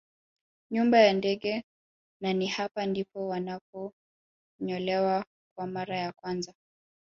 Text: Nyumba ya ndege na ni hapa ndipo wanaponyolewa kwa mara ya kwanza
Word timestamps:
Nyumba 0.71 0.97
ya 0.99 1.13
ndege 1.13 1.63
na 2.21 2.33
ni 2.33 2.47
hapa 2.47 2.85
ndipo 2.85 3.27
wanaponyolewa 3.27 5.25
kwa 5.57 5.67
mara 5.67 5.97
ya 5.97 6.11
kwanza 6.11 6.53